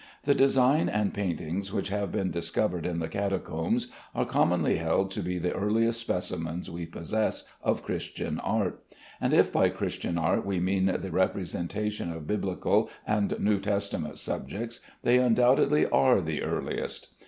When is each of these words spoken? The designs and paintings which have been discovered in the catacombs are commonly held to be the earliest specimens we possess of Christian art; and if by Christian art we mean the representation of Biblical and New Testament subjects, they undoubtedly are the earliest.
The 0.23 0.33
designs 0.33 0.89
and 0.89 1.13
paintings 1.13 1.71
which 1.71 1.89
have 1.89 2.11
been 2.11 2.31
discovered 2.31 2.87
in 2.87 2.97
the 2.97 3.07
catacombs 3.07 3.89
are 4.15 4.25
commonly 4.25 4.77
held 4.77 5.11
to 5.11 5.21
be 5.21 5.37
the 5.37 5.53
earliest 5.53 5.99
specimens 5.99 6.71
we 6.71 6.87
possess 6.87 7.43
of 7.61 7.83
Christian 7.83 8.39
art; 8.39 8.83
and 9.21 9.31
if 9.31 9.53
by 9.53 9.69
Christian 9.69 10.17
art 10.17 10.43
we 10.43 10.59
mean 10.59 10.85
the 10.87 11.11
representation 11.11 12.11
of 12.11 12.25
Biblical 12.25 12.89
and 13.05 13.39
New 13.39 13.59
Testament 13.59 14.17
subjects, 14.17 14.79
they 15.03 15.19
undoubtedly 15.19 15.85
are 15.85 16.19
the 16.19 16.41
earliest. 16.41 17.09